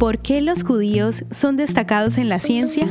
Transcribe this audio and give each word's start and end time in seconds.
¿Por 0.00 0.16
qué 0.20 0.40
los 0.40 0.62
judíos 0.62 1.26
son 1.30 1.58
destacados 1.58 2.16
en 2.16 2.30
la 2.30 2.38
ciencia? 2.38 2.88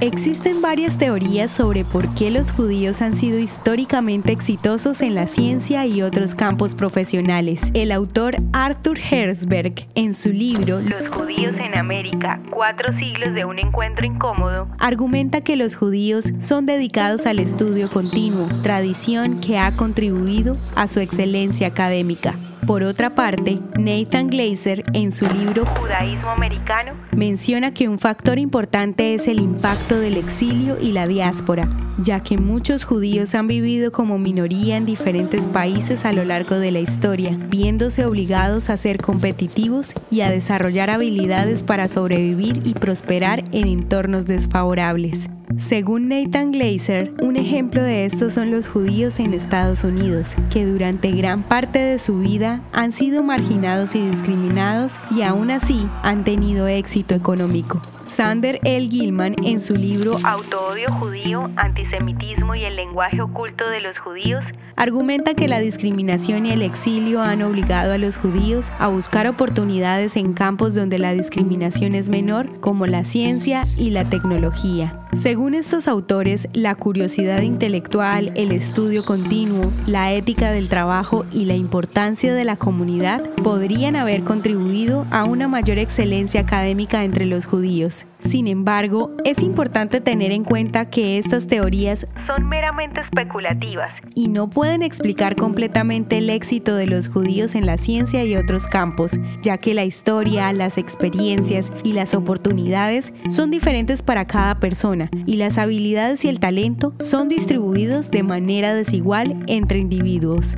Existen 0.00 0.62
varias 0.62 0.96
teorías 0.96 1.50
sobre 1.50 1.84
por 1.84 2.14
qué 2.14 2.30
los 2.30 2.50
judíos 2.50 3.02
han 3.02 3.14
sido 3.14 3.38
históricamente 3.38 4.32
exitosos 4.32 5.02
en 5.02 5.14
la 5.14 5.26
ciencia 5.26 5.84
y 5.84 6.00
otros 6.00 6.34
campos 6.34 6.74
profesionales. 6.74 7.60
El 7.74 7.92
autor 7.92 8.36
Arthur 8.54 8.98
Herzberg, 8.98 9.86
en 9.94 10.14
su 10.14 10.30
libro 10.32 10.80
Los 10.80 11.08
judíos 11.08 11.58
en 11.58 11.74
América, 11.74 12.40
cuatro 12.50 12.90
siglos 12.94 13.34
de 13.34 13.44
un 13.44 13.58
encuentro 13.58 14.06
incómodo, 14.06 14.66
argumenta 14.78 15.42
que 15.42 15.56
los 15.56 15.74
judíos 15.74 16.32
son 16.38 16.64
dedicados 16.64 17.26
al 17.26 17.38
estudio 17.38 17.90
continuo, 17.90 18.48
tradición 18.62 19.42
que 19.42 19.58
ha 19.58 19.72
contribuido 19.72 20.56
a 20.74 20.86
su 20.86 21.00
excelencia 21.00 21.66
académica. 21.66 22.34
Por 22.66 22.82
otra 22.82 23.14
parte, 23.14 23.60
Nathan 23.78 24.26
Glazer, 24.26 24.82
en 24.92 25.12
su 25.12 25.24
libro 25.24 25.64
Judaísmo 25.64 26.30
Americano, 26.30 26.94
menciona 27.12 27.72
que 27.72 27.88
un 27.88 28.00
factor 28.00 28.40
importante 28.40 29.14
es 29.14 29.28
el 29.28 29.38
impacto 29.38 30.00
del 30.00 30.16
exilio 30.16 30.76
y 30.80 30.90
la 30.90 31.06
diáspora, 31.06 31.68
ya 32.02 32.24
que 32.24 32.38
muchos 32.38 32.82
judíos 32.82 33.36
han 33.36 33.46
vivido 33.46 33.92
como 33.92 34.18
minoría 34.18 34.76
en 34.76 34.84
diferentes 34.84 35.46
países 35.46 36.04
a 36.04 36.12
lo 36.12 36.24
largo 36.24 36.58
de 36.58 36.72
la 36.72 36.80
historia, 36.80 37.38
viéndose 37.48 38.04
obligados 38.04 38.68
a 38.68 38.76
ser 38.76 38.98
competitivos 38.98 39.94
y 40.10 40.22
a 40.22 40.30
desarrollar 40.32 40.90
habilidades 40.90 41.62
para 41.62 41.86
sobrevivir 41.86 42.62
y 42.64 42.74
prosperar 42.74 43.44
en 43.52 43.68
entornos 43.68 44.26
desfavorables. 44.26 45.30
Según 45.58 46.08
Nathan 46.08 46.52
Glazer, 46.52 47.14
un 47.22 47.36
ejemplo 47.36 47.82
de 47.82 48.04
esto 48.04 48.30
son 48.30 48.50
los 48.50 48.68
judíos 48.68 49.18
en 49.20 49.32
Estados 49.32 49.84
Unidos, 49.84 50.36
que 50.50 50.66
durante 50.66 51.10
gran 51.12 51.42
parte 51.42 51.78
de 51.78 51.98
su 51.98 52.18
vida 52.18 52.60
han 52.72 52.92
sido 52.92 53.22
marginados 53.22 53.94
y 53.94 54.06
discriminados 54.06 54.98
y 55.10 55.22
aún 55.22 55.50
así 55.50 55.88
han 56.02 56.24
tenido 56.24 56.66
éxito 56.66 57.14
económico. 57.14 57.80
Sander 58.06 58.60
L. 58.62 58.88
Gilman, 58.88 59.34
en 59.42 59.60
su 59.60 59.74
libro 59.74 60.16
Autoodio 60.22 60.92
judío, 60.92 61.50
antisemitismo 61.56 62.54
y 62.54 62.64
el 62.64 62.76
lenguaje 62.76 63.20
oculto 63.20 63.68
de 63.68 63.80
los 63.80 63.98
judíos, 63.98 64.44
argumenta 64.76 65.34
que 65.34 65.48
la 65.48 65.58
discriminación 65.58 66.46
y 66.46 66.52
el 66.52 66.62
exilio 66.62 67.20
han 67.20 67.42
obligado 67.42 67.92
a 67.92 67.98
los 67.98 68.16
judíos 68.16 68.72
a 68.78 68.88
buscar 68.88 69.26
oportunidades 69.26 70.16
en 70.16 70.34
campos 70.34 70.74
donde 70.74 70.98
la 70.98 71.12
discriminación 71.12 71.94
es 71.94 72.08
menor, 72.08 72.60
como 72.60 72.86
la 72.86 73.04
ciencia 73.04 73.64
y 73.76 73.90
la 73.90 74.08
tecnología. 74.08 75.05
Según 75.18 75.54
estos 75.54 75.88
autores, 75.88 76.46
la 76.52 76.74
curiosidad 76.74 77.40
intelectual, 77.40 78.32
el 78.34 78.52
estudio 78.52 79.02
continuo, 79.02 79.72
la 79.86 80.12
ética 80.12 80.50
del 80.50 80.68
trabajo 80.68 81.24
y 81.32 81.46
la 81.46 81.54
importancia 81.54 82.34
de 82.34 82.44
la 82.44 82.56
comunidad 82.56 83.22
podrían 83.42 83.96
haber 83.96 84.24
contribuido 84.24 85.06
a 85.10 85.24
una 85.24 85.48
mayor 85.48 85.78
excelencia 85.78 86.42
académica 86.42 87.02
entre 87.02 87.24
los 87.24 87.46
judíos. 87.46 88.06
Sin 88.20 88.46
embargo, 88.46 89.10
es 89.24 89.42
importante 89.42 90.00
tener 90.00 90.32
en 90.32 90.44
cuenta 90.44 90.90
que 90.90 91.16
estas 91.16 91.46
teorías 91.46 92.06
son 92.26 92.46
meramente 92.46 93.00
especulativas 93.00 93.94
y 94.14 94.28
no 94.28 94.50
pueden 94.50 94.82
explicar 94.82 95.34
completamente 95.34 96.18
el 96.18 96.28
éxito 96.28 96.74
de 96.76 96.86
los 96.86 97.08
judíos 97.08 97.54
en 97.54 97.64
la 97.66 97.78
ciencia 97.78 98.24
y 98.24 98.36
otros 98.36 98.66
campos, 98.66 99.12
ya 99.42 99.58
que 99.58 99.74
la 99.74 99.84
historia, 99.84 100.52
las 100.52 100.76
experiencias 100.76 101.72
y 101.84 101.92
las 101.94 102.14
oportunidades 102.14 103.14
son 103.30 103.50
diferentes 103.50 104.02
para 104.02 104.26
cada 104.26 104.58
persona 104.58 105.05
y 105.26 105.36
las 105.36 105.58
habilidades 105.58 106.24
y 106.24 106.28
el 106.28 106.40
talento 106.40 106.94
son 106.98 107.28
distribuidos 107.28 108.10
de 108.10 108.22
manera 108.22 108.74
desigual 108.74 109.42
entre 109.46 109.78
individuos. 109.78 110.56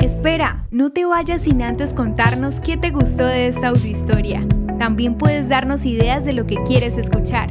Espera, 0.00 0.66
no 0.70 0.90
te 0.90 1.04
vayas 1.04 1.42
sin 1.42 1.62
antes 1.62 1.94
contarnos 1.94 2.60
qué 2.60 2.76
te 2.76 2.90
gustó 2.90 3.26
de 3.26 3.48
esta 3.48 3.68
audiohistoria. 3.68 4.46
También 4.78 5.16
puedes 5.16 5.48
darnos 5.48 5.86
ideas 5.86 6.24
de 6.24 6.32
lo 6.32 6.46
que 6.46 6.56
quieres 6.64 6.96
escuchar. 6.96 7.48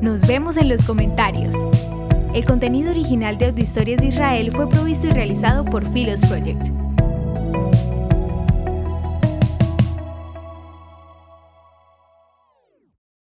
Nos 0.00 0.26
vemos 0.26 0.56
en 0.56 0.68
los 0.68 0.84
comentarios. 0.84 1.54
El 2.34 2.44
contenido 2.44 2.90
original 2.90 3.38
de 3.38 3.46
Audiohistorias 3.46 4.00
de 4.00 4.08
Israel 4.08 4.50
fue 4.52 4.68
provisto 4.68 5.06
y 5.06 5.10
realizado 5.10 5.64
por 5.64 5.86
Philos 5.92 6.20
Project. 6.22 6.83